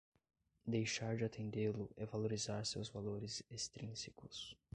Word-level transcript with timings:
Deixar 0.65 1.15
de 1.15 1.23
atendê-lo 1.25 1.91
é 1.95 2.07
valorizar 2.07 2.65
seus 2.65 2.89
valores 2.89 3.43
extrínsecos 3.51 4.57